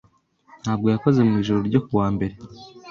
[0.61, 2.33] ntabwo yakoze mu ijoro ryo ku wa mbere.